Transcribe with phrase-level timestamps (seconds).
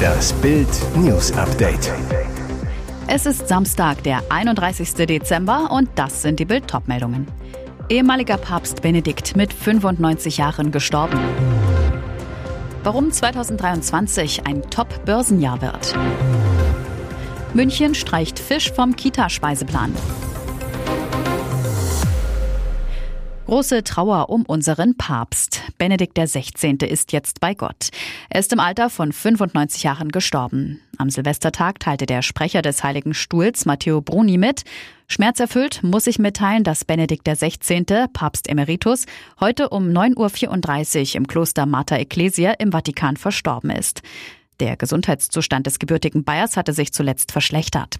[0.00, 1.92] Das Bild News Update.
[3.06, 4.94] Es ist Samstag, der 31.
[5.06, 7.26] Dezember und das sind die Bild meldungen
[7.88, 11.18] Ehemaliger Papst Benedikt mit 95 Jahren gestorben.
[12.84, 15.94] Warum 2023 ein Top-Börsenjahr wird.
[17.52, 19.92] München streicht Fisch vom Kita-Speiseplan.
[23.50, 25.62] Große Trauer um unseren Papst.
[25.76, 26.86] Benedikt XVI.
[26.86, 27.88] ist jetzt bei Gott.
[28.28, 30.80] Er ist im Alter von 95 Jahren gestorben.
[30.98, 34.62] Am Silvestertag teilte der Sprecher des Heiligen Stuhls, Matteo Bruni, mit.
[35.08, 39.06] Schmerzerfüllt muss ich mitteilen, dass Benedikt XVI., Papst Emeritus,
[39.40, 44.02] heute um 9.34 Uhr im Kloster Mater Ecclesia im Vatikan verstorben ist.
[44.60, 47.96] Der Gesundheitszustand des gebürtigen Bayers hatte sich zuletzt verschlechtert.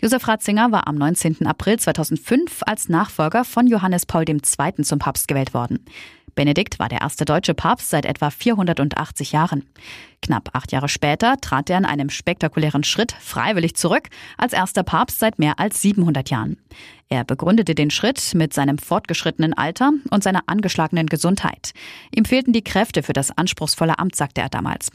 [0.00, 1.44] Josef Ratzinger war am 19.
[1.44, 4.82] April 2005 als Nachfolger von Johannes Paul II.
[4.82, 5.84] zum Papst gewählt worden.
[6.36, 9.64] Benedikt war der erste deutsche Papst seit etwa 480 Jahren.
[10.22, 15.18] Knapp acht Jahre später trat er in einem spektakulären Schritt freiwillig zurück als erster Papst
[15.18, 16.58] seit mehr als 700 Jahren.
[17.08, 21.72] Er begründete den Schritt mit seinem fortgeschrittenen Alter und seiner angeschlagenen Gesundheit.
[22.14, 24.92] Ihm fehlten die Kräfte für das anspruchsvolle Amt, sagte er damals.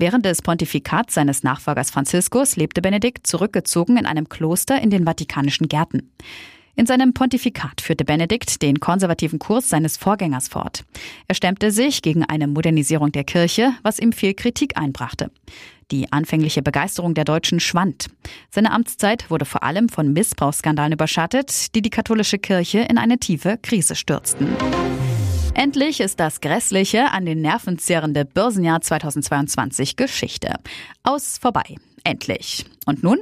[0.00, 5.66] Während des Pontifikats seines Nachfolgers Franziskus lebte Benedikt zurückgezogen in einem Kloster in den Vatikanischen
[5.66, 6.12] Gärten.
[6.76, 10.84] In seinem Pontifikat führte Benedikt den konservativen Kurs seines Vorgängers fort.
[11.26, 15.32] Er stemmte sich gegen eine Modernisierung der Kirche, was ihm viel Kritik einbrachte.
[15.90, 18.06] Die anfängliche Begeisterung der Deutschen schwand.
[18.50, 23.58] Seine Amtszeit wurde vor allem von Missbrauchsskandalen überschattet, die die katholische Kirche in eine tiefe
[23.60, 24.46] Krise stürzten.
[25.58, 30.54] Endlich ist das grässliche, an den Nerven zehrende Börsenjahr 2022 Geschichte.
[31.02, 31.74] Aus vorbei.
[32.08, 32.64] Endlich.
[32.86, 33.18] Und nun?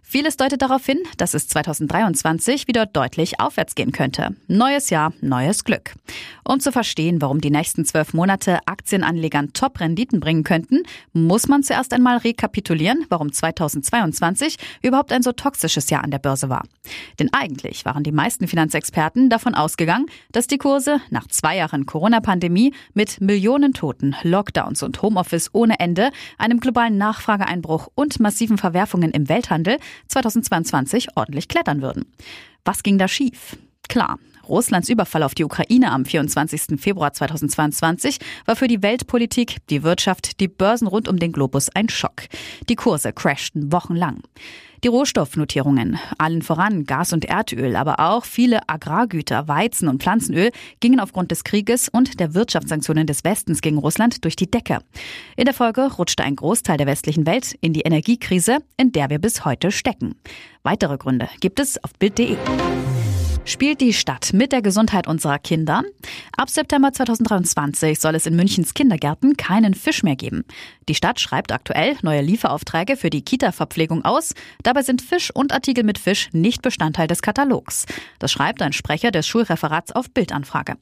[0.00, 4.34] Vieles deutet darauf hin, dass es 2023 wieder deutlich aufwärts gehen könnte.
[4.48, 5.92] Neues Jahr, neues Glück.
[6.42, 11.92] Um zu verstehen, warum die nächsten zwölf Monate Aktienanlegern Top-Renditen bringen könnten, muss man zuerst
[11.92, 16.64] einmal rekapitulieren, warum 2022 überhaupt ein so toxisches Jahr an der Börse war.
[17.18, 22.72] Denn eigentlich waren die meisten Finanzexperten davon ausgegangen, dass die Kurse nach zwei Jahren Corona-Pandemie
[22.94, 29.28] mit Millionen Toten, Lockdowns und Homeoffice ohne Ende, einem globalen Nachfrageeinbruch und massiven Verwerfungen im
[29.28, 32.06] Welthandel 2022 ordentlich klettern würden.
[32.64, 33.56] Was ging da schief?
[33.88, 34.20] Klar,
[34.50, 36.80] Russlands Überfall auf die Ukraine am 24.
[36.80, 41.88] Februar 2022 war für die Weltpolitik, die Wirtschaft, die Börsen rund um den Globus ein
[41.88, 42.24] Schock.
[42.68, 44.22] Die Kurse crashten wochenlang.
[44.82, 50.50] Die Rohstoffnotierungen, allen voran Gas und Erdöl, aber auch viele Agrargüter, Weizen und Pflanzenöl
[50.80, 54.78] gingen aufgrund des Krieges und der Wirtschaftssanktionen des Westens gegen Russland durch die Decke.
[55.36, 59.18] In der Folge rutschte ein Großteil der westlichen Welt in die Energiekrise, in der wir
[59.18, 60.14] bis heute stecken.
[60.62, 62.36] Weitere Gründe gibt es auf Bild.de.
[63.50, 65.82] Spielt die Stadt mit der Gesundheit unserer Kinder?
[66.36, 70.44] Ab September 2023 soll es in Münchens Kindergärten keinen Fisch mehr geben.
[70.88, 74.34] Die Stadt schreibt aktuell neue Lieferaufträge für die Kita-Verpflegung aus.
[74.62, 77.86] Dabei sind Fisch und Artikel mit Fisch nicht Bestandteil des Katalogs.
[78.20, 80.76] Das schreibt ein Sprecher des Schulreferats auf Bildanfrage.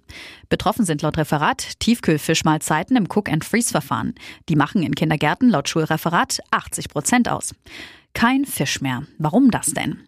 [0.51, 4.15] Betroffen sind laut Referat Tiefkühlfischmahlzeiten im Cook-and-Freeze-Verfahren.
[4.51, 7.55] Die machen in Kindergärten laut Schulreferat 80 Prozent aus.
[8.13, 9.05] Kein Fisch mehr.
[9.17, 10.01] Warum das denn?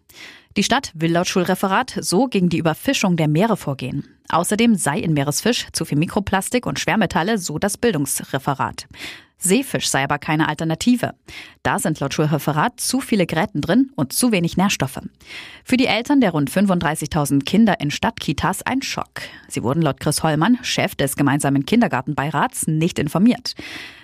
[0.57, 4.03] Die Stadt will laut Schulreferat so gegen die Überfischung der Meere vorgehen.
[4.29, 8.87] Außerdem sei in Meeresfisch zu viel Mikroplastik und Schwermetalle, so das Bildungsreferat.
[9.43, 11.15] Seefisch sei aber keine Alternative.
[11.63, 15.01] Da sind laut Schulreferat zu viele Gräten drin und zu wenig Nährstoffe.
[15.63, 19.21] Für die Eltern der rund 35.000 Kinder in Stadtkitas ein Schock.
[19.47, 23.55] Sie wurden laut Chris Hollmann, Chef des gemeinsamen Kindergartenbeirats, nicht informiert.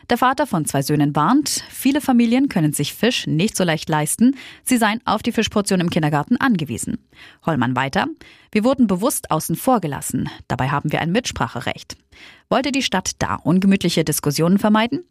[0.09, 4.37] Der Vater von zwei Söhnen warnt, viele Familien können sich Fisch nicht so leicht leisten.
[4.63, 6.97] Sie seien auf die Fischportion im Kindergarten angewiesen.
[7.45, 8.07] Hollmann weiter.
[8.51, 10.29] Wir wurden bewusst außen vor gelassen.
[10.47, 11.97] Dabei haben wir ein Mitspracherecht.
[12.49, 15.03] Wollte die Stadt da ungemütliche Diskussionen vermeiden?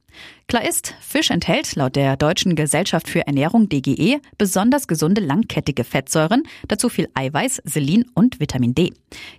[0.48, 6.44] Klar ist, Fisch enthält laut der Deutschen Gesellschaft für Ernährung DGE besonders gesunde langkettige Fettsäuren,
[6.68, 8.94] dazu viel Eiweiß, Selin und Vitamin D.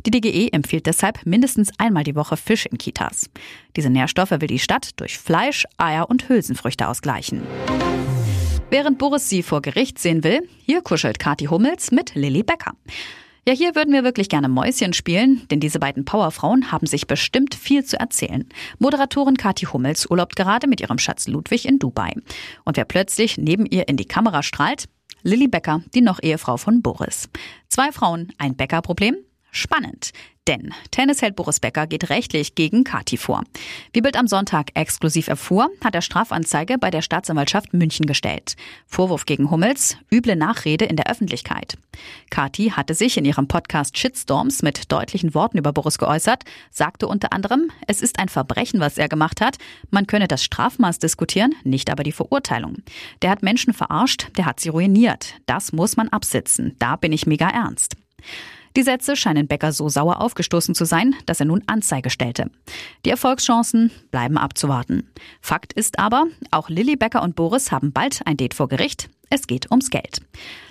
[0.06, 3.30] Die DGE empfiehlt deshalb mindestens einmal die Woche Fisch in Kitas.
[3.76, 7.42] Diese Nährstoffe will die Stadt durch Fleisch, Eier und Hülsenfrüchte ausgleichen.
[8.70, 12.74] Während Boris sie vor Gericht sehen will, hier kuschelt Kathi Hummels mit Lilly Becker.
[13.48, 17.56] Ja, hier würden wir wirklich gerne Mäuschen spielen, denn diese beiden Powerfrauen haben sich bestimmt
[17.56, 18.46] viel zu erzählen.
[18.78, 22.12] Moderatorin Kathi Hummels urlaubt gerade mit ihrem Schatz Ludwig in Dubai.
[22.66, 24.90] Und wer plötzlich neben ihr in die Kamera strahlt?
[25.24, 27.30] Lilly Becker, die noch Ehefrau von Boris.
[27.70, 29.16] Zwei Frauen, ein Bäckerproblem?
[29.58, 30.12] Spannend.
[30.48, 33.44] Denn Tennisheld Boris Becker geht rechtlich gegen Kati vor.
[33.92, 38.56] Wie Bild am Sonntag exklusiv erfuhr, hat er Strafanzeige bei der Staatsanwaltschaft München gestellt.
[38.86, 41.78] Vorwurf gegen Hummels, üble Nachrede in der Öffentlichkeit.
[42.30, 47.34] Kati hatte sich in ihrem Podcast Shitstorms mit deutlichen Worten über Boris geäußert, sagte unter
[47.34, 49.58] anderem, es ist ein Verbrechen, was er gemacht hat.
[49.90, 52.84] Man könne das Strafmaß diskutieren, nicht aber die Verurteilung.
[53.24, 55.34] Der hat Menschen verarscht, der hat sie ruiniert.
[55.48, 56.76] Das muss man absitzen.
[56.78, 57.96] Da bin ich mega ernst.
[58.76, 62.50] Die Sätze scheinen Becker so sauer aufgestoßen zu sein, dass er nun Anzeige stellte.
[63.06, 65.10] Die Erfolgschancen bleiben abzuwarten.
[65.42, 69.10] Fakt ist aber, auch Lilly Becker und Boris haben bald ein Date vor Gericht.
[69.30, 70.22] Es geht ums Geld.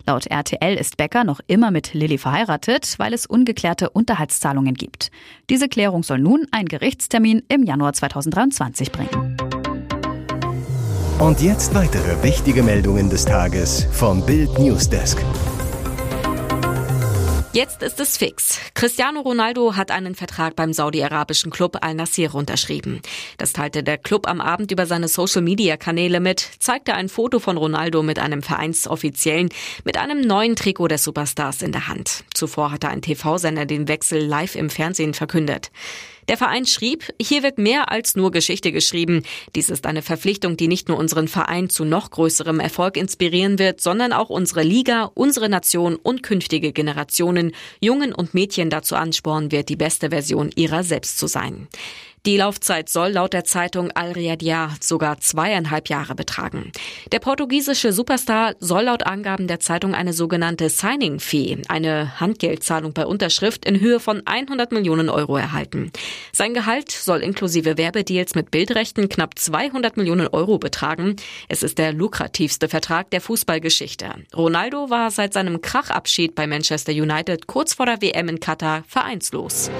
[0.06, 5.10] Laut RTL ist Becker noch immer mit Lilly verheiratet, weil es ungeklärte Unterhaltszahlungen gibt.
[5.50, 9.36] Diese Klärung soll nun ein Gerichtstermin im Januar 2023 bringen.
[11.18, 15.18] Und jetzt weitere wichtige Meldungen des Tages vom Bild Newsdesk.
[17.56, 18.60] Jetzt ist es fix.
[18.74, 23.00] Cristiano Ronaldo hat einen Vertrag beim saudi-arabischen Club Al Nassr unterschrieben.
[23.38, 28.02] Das teilte der Club am Abend über seine Social-Media-Kanäle mit, zeigte ein Foto von Ronaldo
[28.02, 29.48] mit einem Vereinsoffiziellen
[29.84, 32.24] mit einem neuen Trikot des Superstars in der Hand.
[32.34, 35.70] Zuvor hatte ein TV-Sender den Wechsel live im Fernsehen verkündet.
[36.28, 39.22] Der Verein schrieb, hier wird mehr als nur Geschichte geschrieben.
[39.54, 43.80] Dies ist eine Verpflichtung, die nicht nur unseren Verein zu noch größerem Erfolg inspirieren wird,
[43.80, 49.68] sondern auch unsere Liga, unsere Nation und künftige Generationen, Jungen und Mädchen dazu anspornen wird,
[49.68, 51.68] die beste Version ihrer selbst zu sein.
[52.26, 56.72] Die Laufzeit soll laut der Zeitung Al Riyadiyah sogar zweieinhalb Jahre betragen.
[57.12, 63.06] Der portugiesische Superstar soll laut Angaben der Zeitung eine sogenannte Signing Fee, eine Handgeldzahlung bei
[63.06, 65.92] Unterschrift in Höhe von 100 Millionen Euro erhalten.
[66.32, 71.14] Sein Gehalt soll inklusive Werbedeals mit Bildrechten knapp 200 Millionen Euro betragen.
[71.48, 74.10] Es ist der lukrativste Vertrag der Fußballgeschichte.
[74.34, 79.70] Ronaldo war seit seinem Krachabschied bei Manchester United kurz vor der WM in Katar vereinslos.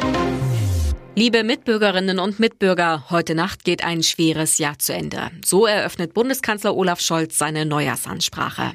[1.19, 5.31] Liebe Mitbürgerinnen und Mitbürger, heute Nacht geht ein schweres Jahr zu Ende.
[5.43, 8.73] So eröffnet Bundeskanzler Olaf Scholz seine Neujahrsansprache.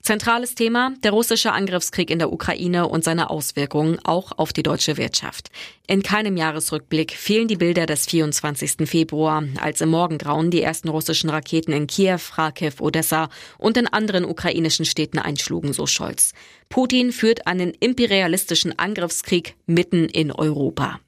[0.00, 4.96] Zentrales Thema, der russische Angriffskrieg in der Ukraine und seine Auswirkungen auch auf die deutsche
[4.96, 5.50] Wirtschaft.
[5.86, 8.88] In keinem Jahresrückblick fehlen die Bilder des 24.
[8.88, 13.28] Februar, als im Morgengrauen die ersten russischen Raketen in Kiew, Kharkiv, Odessa
[13.58, 16.32] und in anderen ukrainischen Städten einschlugen, so Scholz.
[16.70, 20.98] Putin führt einen imperialistischen Angriffskrieg mitten in Europa.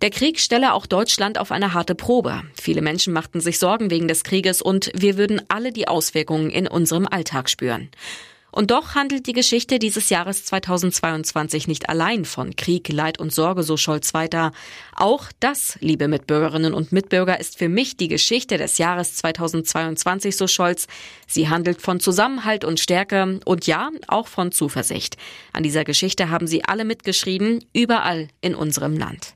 [0.00, 2.42] Der Krieg stelle auch Deutschland auf eine harte Probe.
[2.60, 6.68] Viele Menschen machten sich Sorgen wegen des Krieges und wir würden alle die Auswirkungen in
[6.68, 7.90] unserem Alltag spüren.
[8.52, 13.62] Und doch handelt die Geschichte dieses Jahres 2022 nicht allein von Krieg, Leid und Sorge,
[13.64, 14.52] so Scholz weiter.
[14.94, 20.46] Auch das, liebe Mitbürgerinnen und Mitbürger, ist für mich die Geschichte des Jahres 2022, so
[20.46, 20.86] Scholz.
[21.26, 25.16] Sie handelt von Zusammenhalt und Stärke und ja, auch von Zuversicht.
[25.52, 29.34] An dieser Geschichte haben Sie alle mitgeschrieben, überall in unserem Land.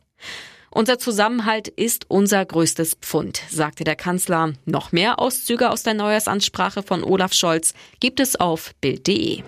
[0.75, 4.55] Unser Zusammenhalt ist unser größtes Pfund, sagte der Kanzler.
[4.65, 9.43] Noch mehr Auszüge aus der Neujahrsansprache von Olaf Scholz gibt es auf Bild.de.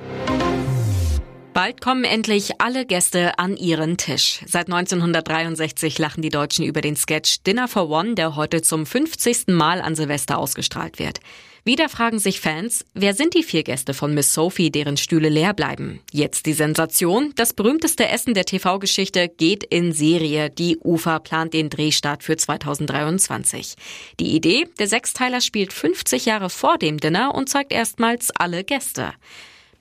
[1.55, 4.41] Bald kommen endlich alle Gäste an ihren Tisch.
[4.47, 9.47] Seit 1963 lachen die Deutschen über den Sketch Dinner for One, der heute zum 50.
[9.47, 11.21] Mal an Silvester ausgestrahlt wird.
[11.67, 15.55] Wieder fragen sich Fans, wer sind die vier Gäste von Miss Sophie, deren Stühle leer
[15.55, 16.01] bleiben?
[16.13, 17.33] Jetzt die Sensation.
[17.37, 20.51] Das berühmteste Essen der TV-Geschichte geht in Serie.
[20.51, 23.77] Die UFA plant den Drehstart für 2023.
[24.21, 29.15] Die Idee, der Sechsteiler spielt 50 Jahre vor dem Dinner und zeigt erstmals alle Gäste.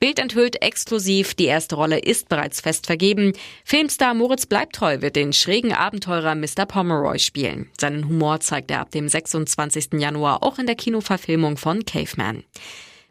[0.03, 3.31] Bild enthüllt exklusiv, die erste Rolle ist bereits fest vergeben.
[3.63, 6.65] Filmstar Moritz Bleibtreu wird den schrägen Abenteurer Mr.
[6.67, 7.69] Pomeroy spielen.
[7.79, 9.93] Seinen Humor zeigt er ab dem 26.
[9.93, 12.43] Januar auch in der Kinoverfilmung von Caveman.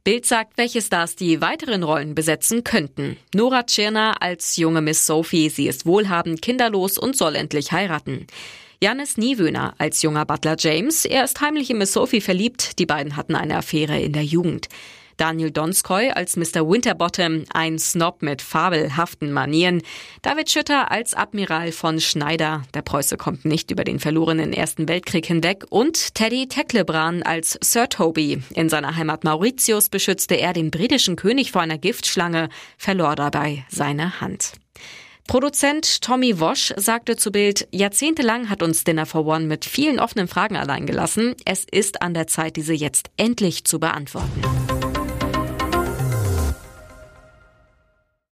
[0.05, 3.17] Bild sagt, welche Stars die weiteren Rollen besetzen könnten.
[3.35, 5.49] Nora Tschirner als junge Miss Sophie.
[5.49, 8.27] Sie ist wohlhabend, kinderlos und soll endlich heiraten.
[8.83, 11.07] Janis Niewöhner als junger Butler James.
[11.07, 12.79] Er ist heimlich in Miss Sophie verliebt.
[12.79, 14.69] Die beiden hatten eine Affäre in der Jugend.
[15.23, 16.69] Daniel Donskoy als Mr.
[16.69, 19.81] Winterbottom, ein Snob mit fabelhaften Manieren.
[20.23, 25.25] David Schütter als Admiral von Schneider, der Preuße kommt nicht über den verlorenen Ersten Weltkrieg
[25.25, 25.65] hinweg.
[25.71, 28.43] Und Teddy Tecklebran als Sir Toby.
[28.57, 34.21] In seiner Heimat Mauritius beschützte er den britischen König vor einer Giftschlange, verlor dabei seine
[34.21, 34.55] Hand.
[35.29, 40.27] Produzent Tommy Wosch sagte zu Bild, jahrzehntelang hat uns Dinner for One mit vielen offenen
[40.27, 41.37] Fragen allein gelassen.
[41.45, 44.43] Es ist an der Zeit, diese jetzt endlich zu beantworten.